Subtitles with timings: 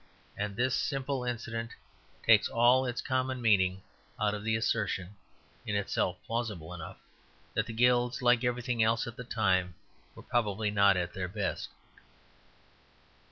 [0.35, 1.69] And this simple incident
[2.25, 3.83] takes all its common meaning
[4.19, 5.15] out of the assertion
[5.63, 6.97] (in itself plausible enough)
[7.53, 9.75] that the Guilds, like everything else at that time,
[10.15, 11.69] were probably not at their best.